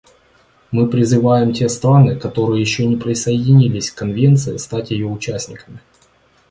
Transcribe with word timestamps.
Мы 0.71 0.87
призываем 0.89 1.53
те 1.53 1.69
страны, 1.69 2.15
которые 2.15 2.59
еще 2.59 2.87
не 2.87 2.95
присоединились 2.95 3.91
к 3.91 3.99
Конвенции, 3.99 4.57
стать 4.57 4.89
ее 4.89 5.05
участниками. 5.05 5.79